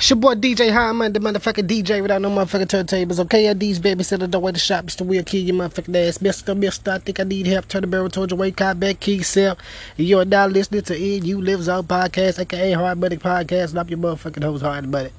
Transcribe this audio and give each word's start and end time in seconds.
It's 0.00 0.08
your 0.08 0.16
boy 0.16 0.34
DJ 0.34 0.72
Hyman, 0.72 1.12
the 1.12 1.20
motherfucking 1.20 1.68
DJ 1.68 2.00
without 2.00 2.22
no 2.22 2.30
motherfucking 2.30 2.68
turntables. 2.68 3.20
Okay, 3.20 3.48
at 3.48 3.60
these 3.60 3.78
baby 3.78 4.02
said 4.02 4.20
the 4.20 4.38
way 4.38 4.50
the 4.50 4.58
shop, 4.58 4.86
Mr. 4.86 5.04
Will 5.04 5.22
Key, 5.22 5.40
your 5.40 5.56
motherfucking 5.56 6.08
ass. 6.08 6.22
Mister, 6.22 6.54
Mister, 6.54 6.92
I 6.92 6.98
think 7.00 7.20
I 7.20 7.24
need 7.24 7.46
help. 7.46 7.68
Turn 7.68 7.82
the 7.82 7.86
barrel 7.86 8.08
towards 8.08 8.30
your 8.30 8.38
way, 8.38 8.50
cop 8.50 8.80
back, 8.80 8.98
key 8.98 9.22
self. 9.22 9.58
You're 9.98 10.24
now 10.24 10.46
listening 10.46 10.80
to 10.84 10.96
N 10.96 11.26
You 11.26 11.42
Lives 11.42 11.68
Out 11.68 11.86
Podcast, 11.86 12.38
aka 12.38 12.72
Hard 12.72 12.98
Buddy 12.98 13.18
Podcast, 13.18 13.78
I'm 13.78 13.86
your 13.88 13.98
motherfucking 13.98 14.42
host, 14.42 14.62
Hard 14.62 14.88
Money. 14.88 15.10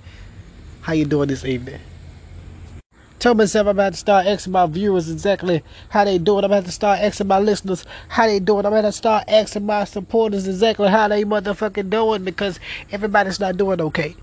How 0.81 0.93
you 0.93 1.05
doing 1.05 1.27
this 1.27 1.45
evening? 1.45 1.79
Tell 3.19 3.35
myself 3.35 3.67
I'm 3.67 3.77
about 3.77 3.93
to 3.93 3.99
start 3.99 4.25
asking 4.25 4.53
my 4.53 4.65
viewers 4.65 5.11
exactly 5.11 5.61
how 5.89 6.05
they 6.05 6.17
doing. 6.17 6.43
I'm 6.43 6.51
about 6.51 6.65
to 6.65 6.71
start 6.71 7.01
asking 7.01 7.27
my 7.27 7.37
listeners 7.37 7.85
how 8.07 8.25
they 8.25 8.39
doing. 8.39 8.65
I'm 8.65 8.73
about 8.73 8.81
to 8.81 8.91
start 8.93 9.25
asking 9.27 9.63
my 9.63 9.83
supporters 9.83 10.47
exactly 10.47 10.89
how 10.89 11.07
they 11.07 11.23
motherfucking 11.23 11.91
doing 11.91 12.23
because 12.23 12.59
everybody's 12.91 13.39
not 13.39 13.57
doing 13.57 13.79
okay. 13.79 14.15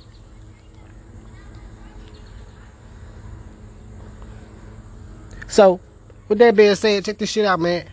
So, 5.48 5.80
with 6.28 6.38
that 6.38 6.54
being 6.54 6.74
said, 6.74 7.04
check 7.04 7.18
this 7.18 7.30
shit 7.30 7.44
out, 7.44 7.60
man. 7.60 7.88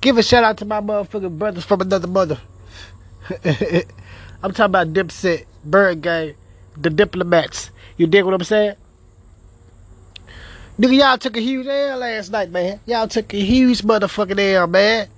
Give 0.00 0.16
a 0.16 0.22
shout 0.22 0.44
out 0.44 0.56
to 0.58 0.64
my 0.64 0.80
motherfucking 0.80 1.38
brothers 1.38 1.64
from 1.64 1.80
another 1.80 2.06
mother. 2.08 2.38
I'm 4.42 4.52
talking 4.52 4.64
about 4.66 4.92
Dipset, 4.92 5.44
Byrd 5.64 6.02
Gang, 6.02 6.34
the 6.76 6.90
diplomats. 6.90 7.70
You 7.96 8.06
dig 8.06 8.24
what 8.24 8.34
I'm 8.34 8.44
saying? 8.44 8.76
Nigga, 10.78 10.96
y'all 10.96 11.18
took 11.18 11.36
a 11.36 11.40
huge 11.40 11.66
L 11.66 11.98
last 11.98 12.30
night, 12.30 12.50
man. 12.50 12.78
Y'all 12.86 13.08
took 13.08 13.34
a 13.34 13.40
huge 13.40 13.82
motherfucking 13.82 14.38
L, 14.54 14.68
man. 14.68 15.08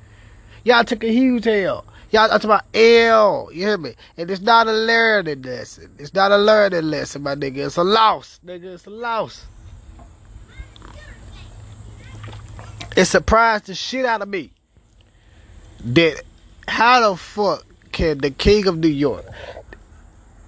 Y'all 0.65 0.85
took 0.85 1.05
a 1.05 1.13
huge 1.13 1.47
L. 1.47 1.85
Y'all 2.11 2.29
talking 2.29 2.49
about 2.49 2.65
L. 2.73 3.51
You 3.53 3.67
hear 3.67 3.77
me? 3.77 3.95
And 4.17 4.31
it's 4.31 4.41
not 4.41 4.67
a 4.67 4.73
learning 4.73 5.43
lesson. 5.43 5.95
It's 5.99 6.15
not 6.15 6.33
a 6.33 6.39
learning 6.39 6.85
lesson, 6.85 7.23
my 7.23 7.35
nigga. 7.35 7.59
It's 7.59 7.77
a 7.77 7.85
loss, 7.85 8.41
nigga. 8.45 8.75
It's 8.75 8.87
a 8.87 8.91
loss. 8.91 9.45
It 13.01 13.07
surprised 13.07 13.65
the 13.65 13.75
shit 13.75 14.05
out 14.05 14.21
of 14.21 14.29
me 14.29 14.51
that 15.83 16.23
how 16.69 17.09
the 17.09 17.17
fuck 17.17 17.65
can 17.93 18.19
the 18.19 18.31
king 18.31 18.67
of 18.67 18.77
New 18.77 18.89
York 18.89 19.25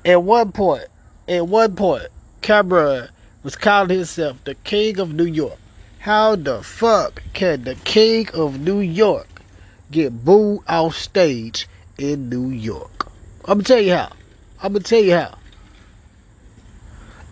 at 0.05 0.23
one 0.23 0.53
point, 0.53 0.85
at 1.27 1.49
one 1.49 1.75
point, 1.77 2.09
Cam'ron 2.43 3.09
was 3.43 3.57
calling 3.57 3.97
himself 3.97 4.45
the 4.45 4.55
king 4.55 4.99
of 4.99 5.15
New 5.15 5.25
York. 5.25 5.57
How 6.01 6.37
the 6.37 6.63
fuck 6.63 7.23
can 7.33 7.65
the 7.65 7.75
king 7.75 8.29
of 8.35 8.61
New 8.61 8.81
York 8.81 9.41
get 9.91 10.23
booed 10.23 10.61
off 10.69 10.95
stage 10.95 11.67
in 11.97 12.29
New 12.29 12.51
York? 12.51 13.11
I'm 13.47 13.61
gonna 13.61 13.63
tell 13.63 13.81
you 13.81 13.95
how. 13.95 14.13
I'm 14.63 14.75
gonna 14.75 14.85
tell 14.85 15.03
you 15.03 15.15
how. 15.15 15.39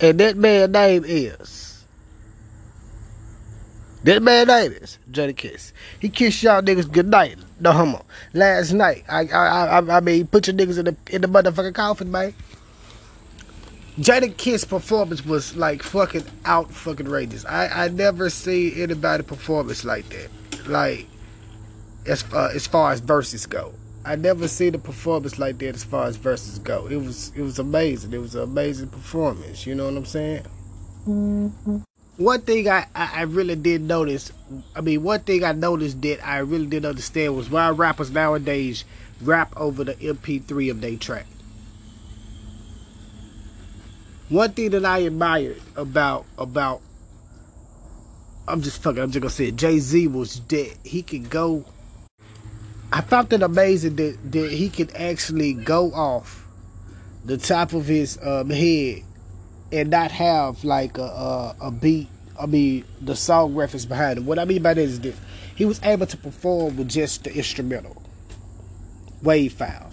And 0.01 0.19
that 0.19 0.39
man's 0.39 0.73
name 0.73 1.05
is 1.07 1.70
that 4.05 4.23
man 4.23 4.47
name 4.47 4.73
is 4.73 4.99
Jadakiss. 5.11 5.73
He 6.01 6.09
kissed 6.09 6.43
y'all 6.43 6.63
niggas 6.63 6.91
good 6.91 7.07
night. 7.07 7.37
No 7.61 7.73
homo. 7.73 8.05
Last 8.33 8.73
night, 8.73 9.05
I 9.09 9.27
I 9.27 9.79
I, 9.79 9.97
I 9.97 10.01
mean, 10.01 10.27
put 10.27 10.47
your 10.47 10.57
niggas 10.57 10.79
in 10.79 10.87
the 10.87 10.97
in 11.11 11.21
the 11.23 11.29
motherfucking 11.29 11.75
coffin, 11.75 12.11
man. 12.11 12.35
Jadakiss 13.99 14.67
performance 14.67 15.25
was 15.25 15.55
like 15.57 15.83
fucking 15.83 16.25
out 16.47 16.71
fucking 16.71 17.09
rages. 17.09 17.45
I 17.45 17.85
I 17.85 17.89
never 17.89 18.31
see 18.31 18.83
anybody 18.83 19.23
performance 19.23 19.85
like 19.85 20.09
that. 20.09 20.31
Like 20.67 21.07
as 22.07 22.23
far 22.23 22.51
as 22.51 22.67
far 22.67 22.93
as 22.93 23.01
verses 23.01 23.47
go. 23.47 23.75
I 24.03 24.17
never 24.17 24.49
seen 24.49 24.75
a 24.75 24.79
performance 24.79 25.39
like 25.39 25.59
that 25.59 25.75
as 25.75 25.85
far 25.85 26.07
as 26.07 26.17
verses 26.17 26.59
go. 26.59 26.87
It 26.87 26.97
was 26.97 27.33
it 27.37 27.43
was 27.43 27.59
amazing. 27.59 28.15
It 28.15 28.19
was 28.19 28.35
an 28.35 28.45
amazing 28.45 28.89
performance. 28.89 29.67
You 29.67 29.75
know 29.75 29.85
what 29.85 29.97
I'm 29.99 30.07
saying? 30.07 30.47
Mm-hmm 31.07 31.81
one 32.21 32.43
thing 32.43 32.69
I, 32.69 32.85
I, 32.95 33.23
really 33.23 33.57
did 33.57 33.81
notice, 33.81 34.31
I 34.77 34.83
mean, 34.83 35.03
one 35.03 35.21
thing 35.21 35.43
I 35.43 35.53
noticed 35.53 36.03
that 36.03 36.27
I 36.27 36.39
really 36.39 36.67
didn't 36.67 36.85
understand 36.85 37.35
was 37.35 37.49
why 37.49 37.71
rappers 37.71 38.11
nowadays 38.11 38.85
rap 39.23 39.55
over 39.57 39.85
the 39.85 39.95
MP3 39.95 40.71
of 40.71 40.83
their 40.83 40.99
track. 40.99 41.27
One 44.29 44.53
thing 44.53 44.71
that 44.73 44.85
I 44.85 44.99
admired 44.99 45.63
about 45.75 46.27
about 46.37 46.83
I'm 48.47 48.61
just 48.61 48.83
fucking 48.83 49.03
I'm 49.03 49.11
just 49.11 49.23
gonna 49.23 49.31
say 49.31 49.47
it, 49.47 49.57
Jay 49.57 49.79
Z 49.79 50.07
was 50.09 50.41
that 50.41 50.77
he 50.85 51.03
could 51.03 51.31
go. 51.31 51.65
I 52.93 53.01
found 53.01 53.33
it 53.33 53.43
amazing 53.43 53.97
that 53.97 54.19
that 54.33 54.53
he 54.53 54.69
could 54.69 54.95
actually 54.95 55.55
go 55.55 55.91
off 55.93 56.47
the 57.25 57.39
top 57.39 57.73
of 57.73 57.87
his 57.87 58.19
um, 58.23 58.51
head 58.51 59.05
and 59.73 59.91
not 59.91 60.11
have 60.11 60.65
like 60.65 60.99
a, 60.99 61.03
a, 61.03 61.57
a 61.63 61.71
beat. 61.71 62.09
I 62.41 62.47
mean, 62.47 62.85
the 63.01 63.15
song 63.15 63.55
reference 63.55 63.85
behind 63.85 64.19
it. 64.19 64.25
What 64.25 64.39
I 64.39 64.45
mean 64.45 64.63
by 64.63 64.75
that 64.75 64.81
is 64.81 65.01
that 65.01 65.15
he 65.55 65.65
was 65.65 65.81
able 65.83 66.07
to 66.07 66.17
perform 66.17 66.77
with 66.77 66.89
just 66.89 67.25
the 67.25 67.35
instrumental 67.35 68.03
wave 69.23 69.53
file. 69.53 69.93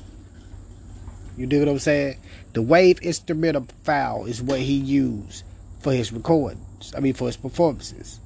You 1.36 1.46
do 1.46 1.59
what 1.59 1.68
I'm 1.68 1.80
saying? 1.80 2.18
The 2.53 2.62
wave 2.62 3.00
instrumental 3.00 3.68
file 3.84 4.25
is 4.25 4.41
what 4.41 4.59
he 4.59 4.74
used 4.74 5.44
for 5.80 5.94
his 5.94 6.12
recordings. 6.12 6.94
I 6.96 7.00
mean, 7.00 7.13
for 7.13 7.28
his 7.28 7.38
performances. 7.38 8.19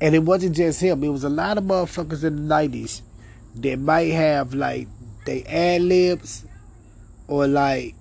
And 0.00 0.14
it 0.14 0.20
wasn't 0.20 0.56
just 0.56 0.80
him. 0.80 1.04
It 1.04 1.08
was 1.08 1.24
a 1.24 1.28
lot 1.28 1.58
of 1.58 1.64
motherfuckers 1.64 2.24
in 2.24 2.48
the 2.48 2.54
90s 2.54 3.02
that 3.56 3.78
might 3.78 4.12
have 4.12 4.54
like 4.54 4.88
they 5.26 5.42
ad 5.44 5.82
libs 5.82 6.44
or 7.26 7.46
like 7.46 7.94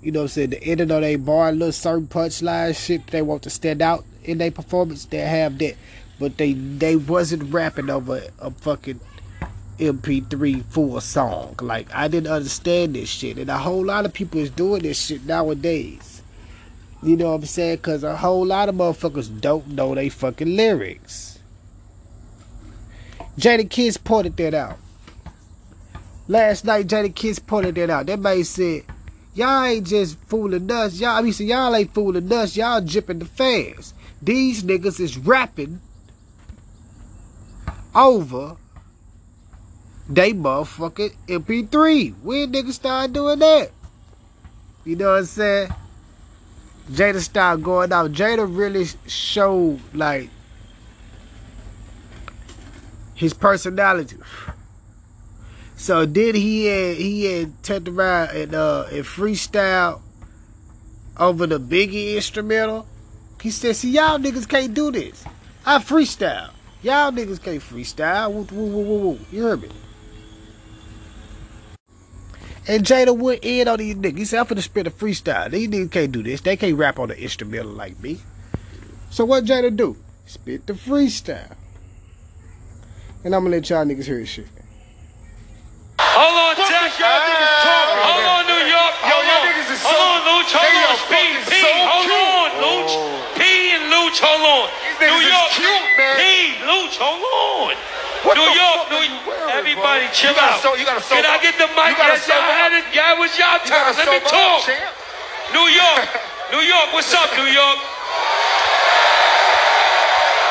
you 0.00 0.12
know 0.12 0.20
what 0.20 0.24
I'm 0.24 0.28
saying, 0.28 0.50
the 0.50 0.62
end 0.62 0.80
of 0.80 0.88
they 0.88 1.16
bar, 1.16 1.52
little 1.52 1.72
certain 1.72 2.06
punchline 2.06 2.76
shit 2.76 3.06
they 3.08 3.22
want 3.22 3.42
to 3.42 3.50
stand 3.50 3.82
out 3.82 4.04
in 4.24 4.38
their 4.38 4.50
performance, 4.50 5.06
they 5.06 5.18
have 5.18 5.58
that. 5.58 5.76
But 6.20 6.36
they 6.36 6.52
they 6.52 6.96
wasn't 6.96 7.52
rapping 7.52 7.90
over 7.90 8.22
a 8.38 8.50
fucking 8.50 9.00
MP3 9.78 10.64
full 10.64 11.00
song. 11.00 11.56
Like 11.60 11.92
I 11.94 12.08
didn't 12.08 12.32
understand 12.32 12.94
this 12.94 13.08
shit. 13.08 13.38
And 13.38 13.50
a 13.50 13.58
whole 13.58 13.84
lot 13.84 14.04
of 14.04 14.12
people 14.12 14.40
is 14.40 14.50
doing 14.50 14.82
this 14.82 15.00
shit 15.00 15.24
nowadays. 15.24 16.22
You 17.02 17.16
know 17.16 17.28
what 17.28 17.36
I'm 17.36 17.44
saying? 17.46 17.78
Cause 17.78 18.02
a 18.02 18.16
whole 18.16 18.44
lot 18.44 18.68
of 18.68 18.74
motherfuckers 18.74 19.40
don't 19.40 19.68
know 19.68 19.94
they 19.94 20.08
fucking 20.08 20.56
lyrics. 20.56 21.38
Jadakiss 23.38 24.02
pointed 24.02 24.36
that 24.38 24.54
out. 24.54 24.78
Last 26.26 26.64
night 26.64 26.88
Jadakiss 26.88 27.46
pointed 27.46 27.76
that 27.76 27.88
out. 27.88 28.06
That 28.06 28.18
man 28.18 28.42
said 28.42 28.82
Y'all 29.34 29.64
ain't 29.64 29.86
just 29.86 30.18
fooling 30.26 30.70
us. 30.70 30.98
Y'all, 30.98 31.16
I 31.16 31.22
mean, 31.22 31.32
so 31.32 31.44
y'all 31.44 31.74
ain't 31.74 31.94
fooling 31.94 32.32
us. 32.32 32.56
Y'all 32.56 32.80
jipping 32.80 33.20
the 33.20 33.24
fans. 33.24 33.94
These 34.20 34.64
niggas 34.64 34.98
is 34.98 35.16
rapping 35.16 35.80
over 37.94 38.56
they 40.08 40.32
motherfucking 40.32 41.14
MP3. 41.26 42.14
When 42.22 42.52
niggas 42.52 42.72
start 42.72 43.12
doing 43.12 43.38
that? 43.40 43.70
You 44.84 44.96
know 44.96 45.10
what 45.10 45.18
I'm 45.18 45.24
saying? 45.26 45.68
Jada 46.90 47.20
started 47.20 47.62
going 47.62 47.92
out. 47.92 48.12
Jada 48.12 48.46
really 48.48 48.86
showed 49.06 49.80
like 49.92 50.30
his 53.14 53.34
personality. 53.34 54.16
So 55.78 56.04
did 56.06 56.34
he 56.34 56.66
had 56.66 56.96
he 56.96 57.24
had 57.24 57.62
turned 57.62 57.88
around 57.88 58.36
and 58.36 58.52
uh 58.52 58.86
and 58.90 59.04
freestyle 59.04 60.00
over 61.16 61.46
the 61.46 61.60
Biggie 61.60 62.16
instrumental? 62.16 62.84
He 63.40 63.52
said, 63.52 63.76
"See, 63.76 63.92
y'all 63.92 64.18
niggas 64.18 64.48
can't 64.48 64.74
do 64.74 64.90
this. 64.90 65.24
I 65.64 65.78
freestyle. 65.78 66.50
Y'all 66.82 67.12
niggas 67.12 67.40
can't 67.40 67.62
freestyle. 67.62 68.32
Woo, 68.32 68.42
woo, 68.50 68.66
woo, 68.66 68.82
woo, 68.82 68.98
woo. 68.98 69.18
You 69.30 69.44
heard 69.44 69.62
me?" 69.62 69.68
And 72.66 72.84
Jada 72.84 73.16
went 73.16 73.44
in 73.44 73.68
on 73.68 73.78
these 73.78 73.94
niggas. 73.94 74.18
He 74.18 74.24
said, 74.26 74.40
I'm 74.40 74.46
finna 74.46 74.62
spit 74.62 74.86
a 74.86 74.90
freestyle. 74.90 75.50
These 75.50 75.68
niggas 75.68 75.90
can't 75.90 76.12
do 76.12 76.22
this. 76.22 76.42
They 76.42 76.54
can't 76.54 76.76
rap 76.76 76.98
on 76.98 77.08
the 77.08 77.18
instrumental 77.18 77.72
like 77.72 77.98
me. 78.02 78.18
So 79.08 79.24
what 79.24 79.44
Jada 79.44 79.74
do? 79.74 79.96
Spit 80.26 80.66
the 80.66 80.74
freestyle. 80.74 81.56
And 83.24 83.34
I'm 83.34 83.44
gonna 83.44 83.56
let 83.56 83.70
y'all 83.70 83.86
niggas 83.86 84.04
hear 84.04 84.18
his 84.18 84.28
shit. 84.28 84.48
Hold 86.18 86.34
on, 86.34 86.54
Jack. 86.66 86.98
Hold 86.98 88.26
on, 88.26 88.42
New 88.50 88.62
York. 88.66 88.94
Hold 89.06 89.22
on. 89.22 89.54
Hold 89.86 90.02
on, 90.02 90.18
Louch. 90.26 90.50
Hold 90.50 90.74
on, 90.82 90.98
P. 91.06 91.14
P. 91.46 91.62
Hold 91.62 92.10
on, 92.10 92.48
Louch. 92.58 92.94
P 93.38 93.42
and 93.78 93.86
Louch. 93.86 94.18
Hold 94.18 94.42
on. 94.42 94.66
New 94.98 95.22
York. 95.22 95.50
P. 95.54 96.58
Louch. 96.66 96.98
Hold 96.98 97.22
on. 97.22 97.78
New 98.34 98.50
York, 98.50 98.82
New 98.90 99.06
Everybody, 99.46 100.10
chill 100.10 100.34
out. 100.34 100.58
Can 100.58 101.22
I 101.22 101.38
get 101.38 101.54
the 101.54 101.70
mic? 101.78 101.94
Yes, 101.94 102.26
y'all 102.26 102.50
had 102.50 102.74
it. 102.74 102.82
Yeah, 102.90 103.14
it 103.14 103.18
was 103.22 103.30
y'all 103.38 103.62
turn. 103.62 103.94
Let 103.94 104.10
me 104.10 104.18
talk. 104.26 104.66
New 105.54 105.70
York. 105.70 106.02
New 106.52 106.66
York. 106.66 106.88
What's 106.98 107.14
up, 107.14 107.30
New 107.38 107.46
York? 107.46 107.78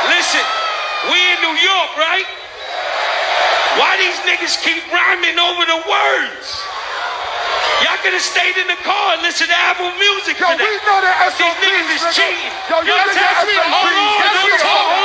Listen, 0.08 0.48
we 1.12 1.20
in 1.20 1.38
New 1.44 1.60
York, 1.60 1.92
right? 2.00 2.47
Why 3.78 3.94
these 4.02 4.18
niggas 4.26 4.58
keep 4.66 4.82
rhyming 4.90 5.38
over 5.38 5.64
the 5.66 5.80
words? 5.86 6.48
Y'all 7.86 7.94
could 8.02 8.14
have 8.18 8.26
stayed 8.26 8.58
in 8.58 8.66
the 8.66 8.80
car 8.82 9.14
and 9.14 9.22
listened 9.22 9.54
to 9.54 9.58
Apple 9.70 9.94
Music 10.02 10.34
Yo, 10.42 10.50
we 10.50 10.66
know 10.82 10.98
that 10.98 11.14
These 11.30 11.38
SOBs, 11.38 11.62
niggas 11.62 11.90
is 11.94 12.04
cheating. 12.10 12.54
Yo, 12.74 12.82
you 12.82 12.90
Yo, 12.90 12.98
niggas 12.98 13.14
Tech, 13.14 13.38
SOBs. 13.38 13.70
hold 13.70 13.86
on, 13.86 14.18
Yes, 14.18 14.66
hold 14.66 14.82
on. 14.82 14.98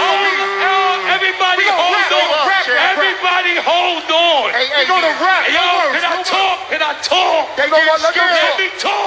Hold 0.00 0.24
on, 0.72 0.96
everybody 1.12 1.68
hold 1.68 2.00
on. 2.00 2.48
Everybody 2.80 3.52
hold 3.60 4.08
on. 4.08 4.56
Hey, 4.56 4.72
hey, 4.72 4.88
gonna 4.88 5.12
rap. 5.20 5.44
Yo, 5.52 5.68
can 5.92 6.00
I 6.00 6.24
talk? 6.24 6.56
Can 6.72 6.80
I 6.80 6.96
talk? 7.04 7.44
They 7.60 7.68
gonna 7.68 7.84
Let 8.00 8.56
me 8.56 8.72
talk, 8.80 9.05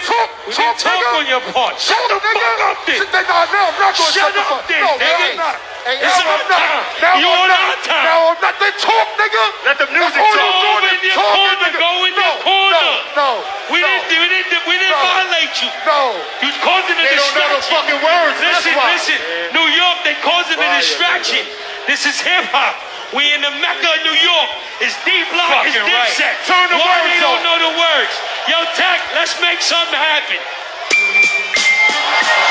said 0.00 0.08
talk, 0.08 0.28
we 0.46 0.52
talk, 0.52 0.74
talk 0.78 0.96
nigga. 0.96 1.18
on 1.20 1.26
your 1.28 1.42
part. 1.52 1.74
Shut 1.78 2.00
the 2.08 2.16
nigga. 2.16 2.40
fuck 2.40 2.60
up 2.64 2.78
then. 2.86 2.98
There, 3.02 3.22
nah, 3.28 3.44
now 3.52 3.64
I'm 3.68 3.76
not 3.76 3.92
gonna 3.92 4.12
Shut 4.12 4.12
shut 4.12 4.32
the 4.32 4.42
up 4.42 4.62
then, 4.68 4.80
No, 4.80 4.92
nigga. 4.96 5.26
I'm 5.32 5.36
not. 5.36 5.56
Hey, 5.82 5.98
It's 5.98 6.14
now 6.14 6.30
our 6.30 6.38
I'm 6.38 6.46
not. 6.46 6.62
time. 6.62 6.84
Now 7.02 7.14
You 7.18 7.28
I'm 7.28 7.48
not. 7.50 7.78
time. 7.82 8.04
Now 8.06 8.20
I'm 8.32 8.38
not. 8.40 8.54
They 8.62 8.72
talk, 8.78 9.08
nigga. 9.18 9.44
Let 9.66 9.76
the 9.82 9.88
music 9.90 10.22
talk. 10.22 10.32
Go 10.32 10.72
in 10.86 11.00
your 11.02 11.16
talking, 11.18 11.42
corner. 11.42 11.58
nigga. 11.66 11.78
Go 11.82 11.92
in 12.06 12.12
no, 12.14 12.22
your 12.22 12.36
corner. 12.46 12.86
No, 13.18 13.18
no. 13.18 13.28
We 13.74 13.78
no, 13.82 13.86
didn't, 13.90 14.20
we 14.22 14.26
didn't, 14.30 14.62
we 14.70 14.74
didn't 14.78 14.94
No. 14.94 15.10
violate 15.10 15.54
you. 15.58 15.70
No. 15.84 16.00
You 16.42 16.48
was 16.54 16.58
causing 16.62 16.96
a 16.96 17.02
They 17.02 17.16
don't 17.18 17.34
know 17.34 17.48
the 17.50 17.58
distraction. 17.58 17.74
fucking 17.74 18.00
words, 18.02 18.36
that's 18.40 18.62
Listen, 18.62 18.74
why. 18.78 18.94
listen. 18.94 19.18
New 19.58 19.68
York, 19.74 19.96
they 20.06 20.14
causing 20.22 20.58
a 20.62 20.68
distraction. 20.78 21.42
This 21.90 22.06
is 22.06 22.16
hip 22.22 22.46
hop. 22.54 22.78
We 23.12 23.28
in 23.34 23.42
the 23.44 23.52
Mecca 23.60 23.84
of 23.92 24.00
New 24.08 24.16
York. 24.24 24.48
It's 24.80 24.96
D 25.04 25.12
Block, 25.34 25.66
it's 25.68 25.76
Fucking 25.76 25.84
right. 25.84 26.16
Turn 26.48 26.66
the 26.72 26.78
Why 26.80 26.96
words 26.96 27.06
they 27.12 27.20
don't 27.20 27.42
know 27.44 27.56
the 27.60 27.72
words? 27.76 28.12
Yo, 28.50 28.58
Tech, 28.74 28.98
let's 29.14 29.38
make 29.38 29.62
something 29.62 29.94
happen. 29.94 30.40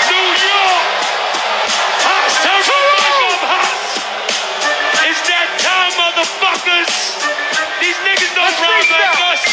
New 0.07 0.27
York. 0.39 0.87
Turn 2.47 2.63
the 2.63 2.79
mic. 2.95 3.35
It's 5.03 5.19
that 5.27 5.51
time, 5.59 5.91
motherfuckers. 5.99 6.87
These 7.83 7.99
niggas 8.07 8.31
don't 8.39 8.55
rhyme 8.63 8.87
like 8.87 9.19
us. 9.35 9.43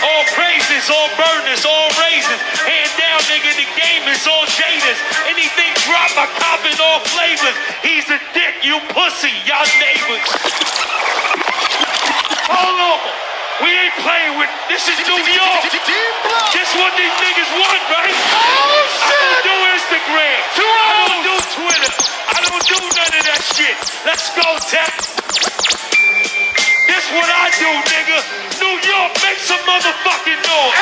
All 0.00 0.24
praises, 0.32 0.88
all 0.88 1.12
burners, 1.20 1.68
all 1.68 1.92
raisins. 2.00 2.40
Hand 2.64 2.92
down, 2.96 3.20
nigga, 3.28 3.52
the 3.60 3.68
game 3.76 4.08
is 4.08 4.24
all 4.24 4.48
jaders. 4.48 4.96
Anything 5.28 5.76
drop, 5.84 6.08
I 6.16 6.24
cop 6.40 6.64
in 6.64 6.76
all 6.80 7.04
flavors. 7.04 7.56
He's 7.84 8.08
a 8.08 8.16
dick, 8.32 8.64
you 8.64 8.80
pussy, 8.96 9.28
y'all 9.44 9.68
neighbors. 9.76 10.24
Hold 12.48 12.80
on. 12.80 13.26
We 13.56 13.72
ain't 13.72 13.96
playing 14.04 14.36
with 14.36 14.52
this 14.68 14.84
is 14.84 15.00
New 15.08 15.16
York. 15.16 15.62
This 16.52 16.68
what 16.76 16.92
these 16.92 17.16
niggas 17.24 17.50
want, 17.56 17.82
right? 17.88 18.12
I 18.12 19.16
don't 19.16 19.42
do 19.48 19.56
Instagram. 19.72 20.38
I 20.60 20.92
don't 21.08 21.24
do 21.24 21.36
Twitter. 21.56 21.92
I 22.36 22.38
don't 22.44 22.64
do 22.68 22.76
none 22.84 23.12
of 23.16 23.24
that 23.24 23.40
shit. 23.56 23.76
Let's 24.04 24.28
go, 24.36 24.44
Tech. 24.68 24.92
This 26.84 27.04
what 27.16 27.28
I 27.32 27.48
do, 27.56 27.70
nigga. 27.96 28.18
New 28.60 28.76
York, 28.76 29.12
make 29.24 29.40
some 29.40 29.60
motherfucking 29.64 30.40
noise. 30.44 30.76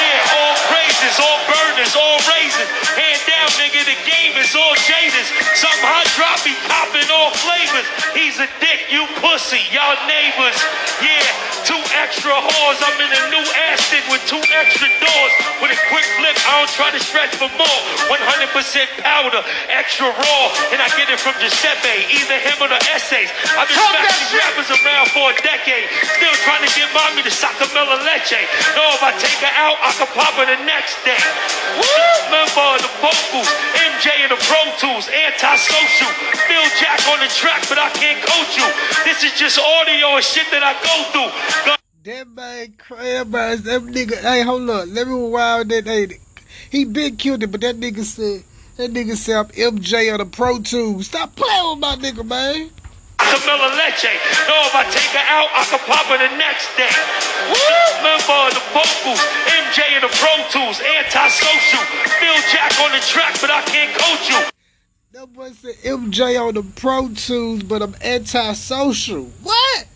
Yeah, 0.00 0.36
all 0.40 0.56
praises, 0.72 1.14
all 1.20 1.38
burners, 1.44 1.92
all 1.92 2.18
raisins. 2.24 2.72
Hand 2.96 3.20
down, 3.28 3.48
nigga, 3.60 3.84
the 3.84 3.98
game 4.08 4.32
is 4.40 4.56
all 4.56 4.74
jaders. 4.88 5.28
Some 5.60 5.76
hot 5.84 6.08
drop, 6.16 6.40
he 6.40 6.56
copping 6.66 7.08
all 7.12 7.30
flavors. 7.36 7.86
He's 8.16 8.40
a 8.40 8.48
dick, 8.64 8.73
you 8.94 9.10
pussy, 9.18 9.58
y'all 9.74 9.98
neighbors. 10.06 10.54
Yeah, 11.02 11.26
two 11.66 11.82
extra 11.98 12.30
whores. 12.30 12.78
I'm 12.78 12.94
in 13.02 13.10
a 13.10 13.22
new 13.34 13.42
Aston 13.66 14.06
with 14.06 14.22
two 14.30 14.38
extra 14.54 14.86
doors. 15.02 15.32
With 15.58 15.74
a 15.74 15.80
quick 15.90 16.06
flip, 16.14 16.38
I 16.46 16.62
don't 16.62 16.70
try 16.78 16.94
to 16.94 17.02
stretch 17.02 17.34
for 17.34 17.50
more. 17.58 17.80
100% 18.06 18.54
powder, 19.02 19.42
extra 19.74 20.06
raw. 20.06 20.44
And 20.70 20.78
I 20.78 20.86
get 20.94 21.10
it 21.10 21.18
from 21.18 21.34
Giuseppe, 21.42 22.06
either 22.06 22.38
him 22.38 22.54
or 22.62 22.70
the 22.70 22.78
essays. 22.94 23.34
I've 23.58 23.66
been 23.66 23.82
smashing 23.82 24.30
rappers 24.38 24.70
around 24.70 25.10
for 25.10 25.34
a 25.34 25.36
decade. 25.42 25.90
Still 26.14 26.36
trying 26.46 26.62
to 26.62 26.70
get 26.70 26.86
mommy 26.94 27.26
to 27.26 27.32
Sacamela 27.34 27.98
Leche. 28.06 28.46
Know 28.78 28.94
if 28.94 29.02
I 29.02 29.10
take 29.18 29.42
her 29.42 29.54
out, 29.58 29.74
I 29.82 29.90
can 29.98 30.06
pop 30.14 30.38
her 30.38 30.46
the 30.46 30.62
next 30.62 31.02
day. 31.02 31.18
Member 32.30 32.78
of 32.78 32.78
the 32.78 32.92
vocals, 33.02 33.50
MJ 33.74 34.22
and 34.22 34.30
the 34.30 34.40
Pro 34.46 34.62
Tools, 34.78 35.10
antisocial. 35.10 36.10
Phil 36.46 36.66
Jack 36.78 37.02
on 37.10 37.18
the 37.18 37.30
track, 37.34 37.66
but 37.66 37.78
I 37.78 37.90
can't 37.98 38.22
coach 38.22 38.54
you. 38.54 38.83
This 39.04 39.22
is 39.24 39.32
just 39.38 39.58
audio 39.58 40.16
and 40.16 40.24
shit 40.24 40.46
that 40.50 40.62
I 40.62 40.72
go 40.82 40.94
through. 41.12 41.30
Gun- 41.66 41.78
That 42.04 42.28
man 42.28 42.74
man. 43.30 43.62
That 43.62 43.82
nigga, 43.82 44.16
hey, 44.20 44.42
hold 44.42 44.68
up. 44.70 44.86
Let 44.88 45.06
me 45.08 45.14
rewind 45.14 45.70
that. 45.70 45.84
Hey, 45.86 46.18
he 46.70 46.84
been 46.84 47.16
killed 47.16 47.42
it, 47.42 47.50
but 47.50 47.60
that 47.60 47.76
nigga 47.76 48.02
said, 48.02 48.44
that 48.76 48.92
nigga 48.92 49.16
said 49.16 49.36
I'm 49.36 49.48
MJ 49.48 50.12
on 50.12 50.18
the 50.18 50.26
Pro 50.26 50.58
Tools. 50.58 51.06
Stop 51.06 51.36
playing 51.36 51.70
with 51.70 51.78
my 51.80 51.96
nigga, 51.96 52.24
man. 52.26 52.70
Camilla 53.18 53.70
Leche. 53.78 54.10
Know 54.48 54.60
if 54.68 54.74
I 54.74 54.84
take 54.90 55.12
her 55.16 55.26
out, 55.32 55.48
I 55.54 55.64
can 55.64 55.78
pop 55.86 56.04
her 56.12 56.18
the 56.18 56.36
next 56.36 56.68
day. 56.76 56.92
Member 58.02 58.36
of 58.48 58.52
the 58.52 58.64
vocals, 58.74 59.20
MJ 59.48 59.96
and 59.96 60.04
the 60.04 60.12
Pro 60.18 60.34
Tools, 60.52 60.80
antisocial. 60.80 61.80
Phil 62.20 62.38
Jack 62.52 62.72
on 62.84 62.92
the 62.92 63.00
track, 63.00 63.38
but 63.40 63.50
I 63.50 63.62
can't 63.62 63.96
coach 63.96 64.28
you. 64.28 64.53
That 65.14 65.32
boy 65.32 65.52
said 65.52 65.78
MJ 65.86 66.34
on 66.42 66.54
the 66.54 66.64
Pro 66.64 67.06
Tools, 67.06 67.62
but 67.62 67.82
I'm 67.82 67.94
antisocial. 68.02 69.30
What? 69.46 69.86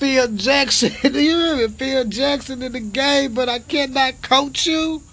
Phil 0.00 0.32
Jackson, 0.32 0.96
do 1.12 1.20
you 1.20 1.36
hear 1.36 1.56
me? 1.56 1.68
Phil 1.68 2.08
Jackson 2.08 2.62
in 2.62 2.72
the 2.72 2.80
game, 2.80 3.34
but 3.34 3.50
I 3.50 3.58
cannot 3.58 4.22
coach 4.22 4.64
you. 4.64 5.04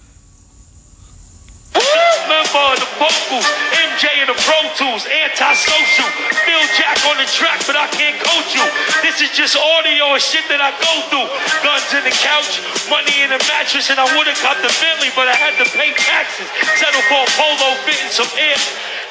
Member 2.31 2.63
of 2.63 2.79
the 2.79 2.87
vocals, 2.95 3.43
MJ 3.75 4.07
and 4.23 4.31
the 4.31 4.39
Pro 4.39 4.59
Tools, 4.79 5.03
antisocial. 5.03 6.07
Phil 6.47 6.63
Jack 6.79 7.03
on 7.03 7.19
the 7.19 7.27
track, 7.27 7.59
but 7.67 7.75
I 7.75 7.91
can't 7.91 8.15
coach 8.23 8.55
you. 8.55 8.63
This 9.03 9.19
is 9.19 9.35
just 9.35 9.59
audio 9.59 10.15
and 10.15 10.23
shit 10.23 10.47
that 10.47 10.63
I 10.63 10.71
go 10.79 10.93
through. 11.11 11.27
Guns 11.59 11.91
in 11.91 12.07
the 12.07 12.15
couch, 12.23 12.63
money 12.87 13.19
in 13.19 13.35
the 13.35 13.41
mattress, 13.51 13.91
and 13.91 13.99
I 13.99 14.07
would've 14.15 14.39
got 14.39 14.63
the 14.63 14.71
Bentley, 14.79 15.11
but 15.11 15.27
I 15.27 15.35
had 15.35 15.59
to 15.59 15.67
pay 15.75 15.91
taxes. 15.91 16.47
Settle 16.79 17.03
for 17.11 17.27
a 17.27 17.29
polo 17.35 17.75
fitting 17.83 18.07
some 18.07 18.31
air. 18.39 18.55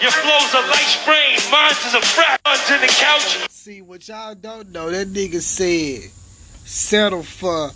Your 0.03 0.11
flow's 0.11 0.53
a 0.53 0.67
light 0.67 0.91
sprain, 0.99 1.39
mine's 1.53 1.79
is 1.87 1.95
a 1.95 2.01
frack. 2.01 2.43
Guns 2.43 2.71
in 2.73 2.81
the 2.81 2.89
couch. 2.89 3.49
See, 3.51 3.83
what 3.83 4.09
y'all 4.09 4.35
don't 4.35 4.73
know, 4.73 4.91
that 4.91 5.07
nigga 5.07 5.41
said, 5.41 6.11
settle 6.67 7.23
for, 7.23 7.71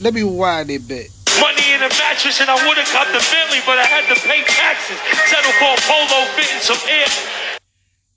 let 0.00 0.14
me 0.14 0.24
wind 0.24 0.70
it 0.70 0.88
back. 0.88 1.06
Money 1.40 1.74
in 1.74 1.78
the 1.78 1.88
mattress, 1.94 2.40
and 2.40 2.50
I 2.50 2.54
would've 2.66 2.84
cut 2.86 3.06
the 3.06 3.24
Bentley, 3.30 3.60
but 3.64 3.78
I 3.78 3.84
had 3.84 4.12
to 4.12 4.20
pay 4.20 4.42
taxes. 4.42 4.98
Settle 5.30 5.52
for 5.62 5.70
a 5.70 5.80
polo 5.86 6.26
fitting 6.34 6.58
some 6.58 6.90
air. 6.90 7.06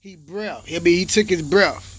He 0.00 0.16
breath. 0.16 0.64
I 0.68 0.80
mean, 0.80 0.98
he 0.98 1.04
took 1.04 1.28
his 1.28 1.42
breath. 1.42 1.92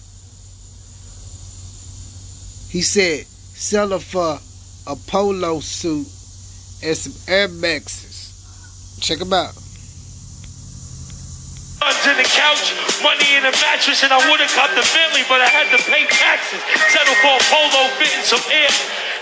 He 2.69 2.81
said, 2.81 3.25
sell 3.25 3.91
her 3.91 3.99
for 3.99 4.39
a 4.85 4.95
polo 5.07 5.61
suit 5.61 6.07
and 6.83 6.97
some 6.97 7.33
Air 7.33 7.47
Maxes. 7.47 8.97
Check 8.99 9.21
him 9.21 9.31
out. 9.31 9.53
Couch, 12.37 12.77
money 13.01 13.33
in 13.33 13.41
the 13.41 13.53
mattress, 13.65 14.05
and 14.05 14.13
I 14.13 14.21
would've 14.29 14.53
got 14.53 14.69
the 14.77 14.85
Bentley, 14.93 15.25
but 15.25 15.41
I 15.41 15.49
had 15.49 15.73
to 15.73 15.79
pay 15.89 16.05
taxes. 16.05 16.61
Settle 16.93 17.17
for 17.25 17.33
a 17.33 17.43
polo 17.49 17.89
fitting 17.97 18.21
some 18.21 18.45
air. 18.53 18.69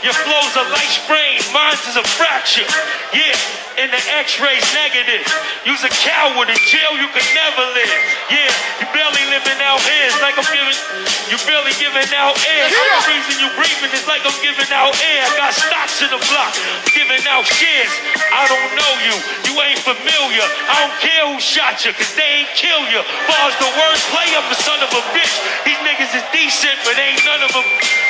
Your 0.06 0.14
flow's 0.22 0.54
a 0.54 0.70
light 0.70 0.94
sprain, 1.02 1.42
mine's 1.50 1.82
is 1.90 1.98
a 1.98 2.06
fracture. 2.06 2.70
Yeah, 3.10 3.82
and 3.82 3.90
the 3.90 3.98
x-ray's 4.22 4.62
negative. 4.78 5.26
You's 5.66 5.82
a 5.82 5.90
coward 5.90 6.46
in 6.46 6.62
jail, 6.70 6.94
you 6.94 7.10
could 7.10 7.26
never 7.34 7.66
live. 7.74 7.90
Yeah, 8.30 8.54
you 8.78 8.86
barely 8.94 9.26
living 9.34 9.58
out 9.66 9.82
here. 9.82 10.06
It's 10.06 10.22
like 10.22 10.38
I'm 10.38 10.46
giving, 10.46 10.78
you 11.26 11.42
barely 11.50 11.74
giving 11.82 12.06
out 12.14 12.38
air. 12.38 12.70
Yeah. 12.70 13.02
The 13.02 13.18
reason 13.18 13.34
you 13.42 13.50
breathing 13.58 13.90
is 13.98 14.06
like 14.06 14.22
I'm 14.30 14.38
giving 14.46 14.70
out 14.70 14.94
air. 14.94 15.26
I 15.26 15.34
got 15.42 15.58
stocks 15.58 15.98
in 16.06 16.14
the 16.14 16.22
block, 16.30 16.54
giving 16.94 17.26
out 17.26 17.50
shares. 17.50 17.90
I 18.30 18.46
don't 18.46 18.78
know 18.78 18.92
you, 19.10 19.16
you 19.50 19.54
ain't 19.58 19.82
familiar. 19.82 20.46
I 20.70 20.86
don't 20.86 20.98
care 21.02 21.34
who 21.34 21.42
shot 21.42 21.82
you, 21.82 21.98
cause 21.98 22.14
they 22.14 22.46
ain't 22.46 22.54
kill 22.54 22.86
you. 22.94 23.02
Far 23.26 23.50
as 23.50 23.58
the 23.58 23.74
word 23.74 24.00
play, 24.14 24.30
I'm 24.38 24.46
the 24.54 24.62
son 24.62 24.78
of 24.86 24.94
a 24.94 25.02
bitch. 25.18 25.34
These 25.66 25.82
niggas 25.82 26.14
is 26.14 26.26
decent, 26.30 26.78
but 26.86 26.94
ain't 26.94 27.26
none 27.26 27.42
of 27.42 27.50
them 27.58 27.66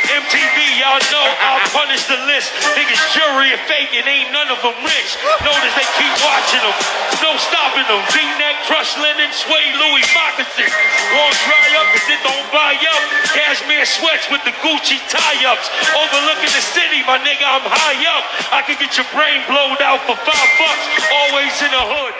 MTV. 0.07 0.57
Y'all 0.79 1.01
know 1.11 1.27
I'll 1.41 1.65
punish 1.73 2.05
the 2.05 2.19
list. 2.29 2.53
Niggas 2.77 3.01
jury 3.15 3.53
and 3.53 3.61
faking, 3.65 4.05
ain't 4.05 4.31
none 4.31 4.49
of 4.51 4.59
them 4.61 4.77
rich. 4.85 5.09
Notice 5.41 5.73
they 5.73 5.87
keep 5.97 6.13
watching 6.21 6.61
them, 6.61 6.77
no 7.23 7.31
stopping 7.41 7.87
them. 7.89 8.01
V-neck, 8.11 8.65
crushed 8.69 8.97
linen, 9.01 9.29
suede 9.33 9.75
Louis 9.79 10.05
moccasins. 10.13 10.73
Won't 11.15 11.37
dry 11.47 11.67
up 11.79 11.87
cause 11.95 12.07
it 12.09 12.21
don't 12.21 12.47
buy 12.53 12.75
up. 12.75 13.03
Cashmere 13.33 13.87
sweats 13.87 14.27
with 14.29 14.43
the 14.43 14.53
Gucci 14.61 14.99
tie-ups. 15.09 15.67
Overlooking 15.95 16.53
the 16.53 16.63
city, 16.63 17.01
my 17.07 17.17
nigga, 17.21 17.45
I'm 17.45 17.65
high 17.65 17.99
up. 18.09 18.23
I 18.51 18.61
can 18.63 18.77
get 18.77 18.95
your 18.97 19.07
brain 19.15 19.41
blowed 19.47 19.81
out 19.81 20.03
for 20.05 20.15
five 20.27 20.49
bucks. 20.59 20.83
Always 21.11 21.53
in 21.61 21.71
the 21.71 21.85
hood. 21.85 22.13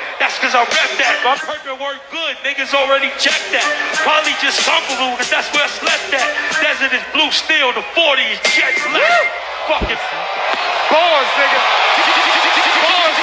Cause 0.45 0.53
I 0.53 0.61
rep 0.61 0.93
that. 1.01 1.25
My 1.25 1.33
purpose 1.41 1.73
work 1.81 1.97
good. 2.13 2.37
Niggas 2.45 2.69
already 2.77 3.09
checked 3.17 3.49
that. 3.49 3.65
Probably 4.05 4.37
just 4.37 4.61
comfortable 4.61 5.17
cause 5.17 5.25
that's 5.25 5.49
where 5.49 5.65
I 5.65 5.71
slept 5.73 6.13
at. 6.13 6.21
Desert 6.61 6.93
is 6.93 7.01
blue 7.17 7.33
steel, 7.33 7.73
the 7.73 7.81
40 7.97 8.21
is 8.29 8.37
jet 8.53 8.77
black. 8.93 9.25
Fucking 9.65 9.97
Bars, 10.93 11.29
nigga. 11.33 11.57
Bars. 12.85 13.17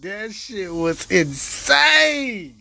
That 0.00 0.32
shit 0.32 0.72
was 0.72 1.04
insane. 1.10 2.59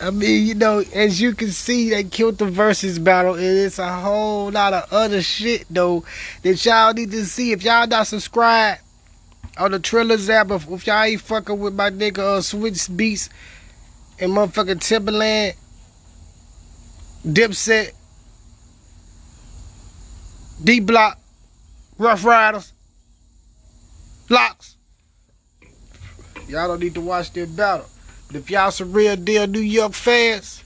I 0.00 0.10
mean, 0.10 0.46
you 0.46 0.54
know, 0.54 0.82
as 0.94 1.20
you 1.20 1.34
can 1.34 1.50
see, 1.50 1.90
they 1.90 2.04
killed 2.04 2.38
the 2.38 2.46
Verzuz 2.46 3.02
battle, 3.02 3.34
and 3.34 3.44
it's 3.44 3.78
a 3.78 3.92
whole 3.92 4.50
lot 4.50 4.72
of 4.72 4.90
other 4.90 5.20
shit 5.20 5.66
though 5.68 6.04
that 6.42 6.64
y'all 6.64 6.94
need 6.94 7.10
to 7.10 7.26
see. 7.26 7.52
If 7.52 7.62
y'all 7.62 7.86
not 7.86 8.06
subscribed 8.06 8.80
on 9.58 9.72
the 9.72 9.78
Trillers 9.78 10.30
app, 10.30 10.50
if, 10.50 10.70
if 10.70 10.86
y'all 10.86 11.02
ain't 11.02 11.20
fucking 11.20 11.58
with 11.58 11.74
my 11.74 11.90
nigga 11.90 12.18
uh, 12.18 12.40
Swizz 12.40 12.88
Beatz 12.88 13.28
and 14.18 14.32
motherfucking 14.32 14.80
Timberland, 14.80 15.54
Dipset, 17.26 17.92
D 20.64 20.80
Block, 20.80 21.18
Ruff 21.98 22.24
Ryders, 22.24 22.72
Lox. 24.30 24.76
Y'all 26.48 26.68
don't 26.68 26.80
need 26.80 26.94
to 26.94 27.02
watch 27.02 27.32
their 27.34 27.46
battle. 27.46 27.86
If 28.32 28.48
y'all 28.48 28.70
some 28.70 28.92
real 28.92 29.16
deal 29.16 29.46
New 29.48 29.60
York 29.60 29.92
fans, 29.92 30.62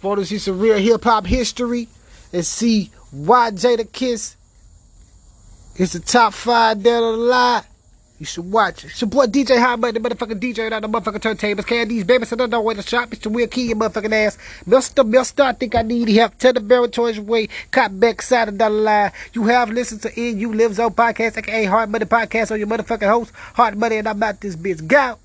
want 0.00 0.20
to 0.20 0.26
see 0.26 0.38
some 0.38 0.58
real 0.60 0.78
hip 0.78 1.02
hop 1.02 1.26
history 1.26 1.88
and 2.32 2.44
see 2.46 2.90
why 3.10 3.50
Jadakiss 3.50 4.36
is 5.76 5.92
the 5.92 6.00
top 6.00 6.34
five 6.34 6.82
dead 6.82 7.02
or 7.02 7.14
alive, 7.14 7.66
you 8.18 8.26
should 8.26 8.50
watch 8.50 8.84
it. 8.84 8.90
It's 8.90 9.00
your 9.00 9.08
boy 9.08 9.26
DJ 9.26 9.58
Hot 9.58 9.80
Money, 9.80 9.98
the 9.98 10.08
motherfucking 10.08 10.38
DJ 10.38 10.70
on 10.70 10.82
the 10.82 10.88
motherfucking 10.88 11.20
turntables. 11.20 11.66
Candies, 11.66 12.04
baby, 12.04 12.26
so 12.26 12.36
don't 12.36 12.50
know 12.50 12.60
where 12.60 12.74
to 12.74 12.82
shop. 12.82 13.12
It's 13.12 13.22
the 13.22 13.30
weird 13.30 13.50
key, 13.50 13.68
your 13.68 13.76
motherfucking 13.76 14.12
ass. 14.12 14.36
Mister, 14.66 15.02
Mister, 15.02 15.42
I 15.42 15.52
think 15.52 15.74
I 15.74 15.82
need 15.82 16.08
help. 16.10 16.36
Tell 16.36 16.52
the 16.52 16.60
barrel 16.60 16.88
towards 16.88 17.18
way. 17.18 17.48
Cop 17.70 17.92
back 17.94 18.20
side 18.20 18.48
of 18.48 18.58
the 18.58 18.68
line. 18.68 19.12
You 19.32 19.44
have 19.44 19.70
listened 19.70 20.02
to 20.02 20.20
You 20.20 20.52
Lives 20.52 20.78
On 20.78 20.92
podcast, 20.92 21.38
aka 21.38 21.64
Hard 21.64 21.90
Money 21.90 22.04
Podcast 22.04 22.52
on 22.52 22.58
your 22.58 22.68
motherfucking 22.68 23.08
host. 23.08 23.32
Hard 23.54 23.78
Money, 23.78 23.96
and 23.96 24.06
I'm 24.06 24.22
out 24.22 24.40
this 24.40 24.54
bitch. 24.54 24.86
Go! 24.86 25.18